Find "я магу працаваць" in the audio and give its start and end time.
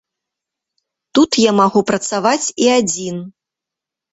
1.43-2.47